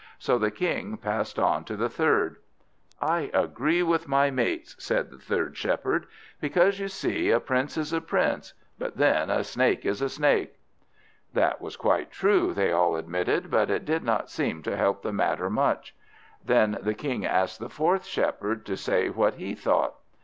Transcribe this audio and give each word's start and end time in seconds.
So 0.17 0.39
the 0.39 0.49
King 0.49 0.97
passed 0.97 1.37
on 1.37 1.63
to 1.65 1.75
the 1.77 1.87
third. 1.87 2.37
"I 2.99 3.29
agree 3.35 3.83
with 3.83 4.07
my 4.07 4.31
mates," 4.31 4.75
said 4.79 5.11
the 5.11 5.19
third 5.19 5.55
Shepherd, 5.55 6.07
"because, 6.41 6.79
you 6.79 6.87
see, 6.87 7.29
a 7.29 7.39
Prince 7.39 7.77
is 7.77 7.93
a 7.93 8.01
Prince, 8.01 8.55
but 8.79 8.97
then 8.97 9.29
a 9.29 9.43
Snake 9.43 9.85
is 9.85 10.01
a 10.01 10.09
Snake." 10.09 10.55
That 11.33 11.61
was 11.61 11.75
quite 11.77 12.09
true, 12.09 12.51
they 12.51 12.71
all 12.71 12.95
admitted; 12.95 13.51
but 13.51 13.69
it 13.69 13.85
did 13.85 14.01
not 14.03 14.31
seem 14.31 14.63
to 14.63 14.75
help 14.75 15.03
the 15.03 15.13
matter 15.13 15.51
much. 15.51 15.93
Then 16.43 16.79
the 16.81 16.95
King 16.95 17.23
asked 17.23 17.59
the 17.59 17.69
fourth 17.69 18.05
Shepherd 18.07 18.65
to 18.65 18.77
say 18.77 19.07
what 19.09 19.35
he 19.35 19.53
thought. 19.53 19.97